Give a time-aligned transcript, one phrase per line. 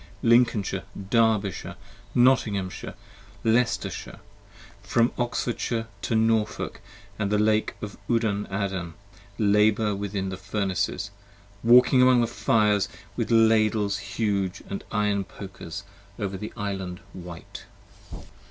[0.23, 0.81] Lincolnshire,
[1.11, 1.75] Derbyshire,
[2.15, 2.95] Nottinghamshire,
[3.43, 4.19] Leicestershire,
[4.81, 6.81] From Oxfordshire to Norfolk
[7.19, 8.95] on the Lake of Udan Adan
[9.37, 11.11] 20 Labour within the Furnaces,
[11.63, 15.83] walking among the Fires, With Ladles huge & iron Pokers
[16.17, 17.65] over the Island white.